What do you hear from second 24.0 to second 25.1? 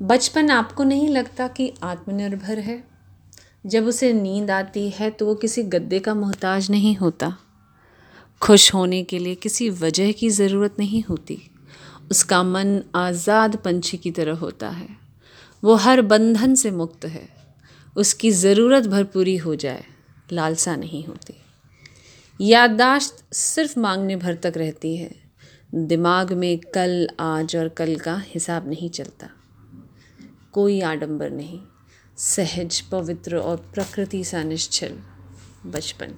भर तक रहती है।